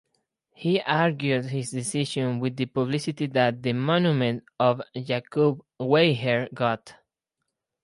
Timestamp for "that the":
3.27-3.73